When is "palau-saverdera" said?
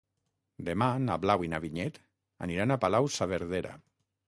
2.87-3.79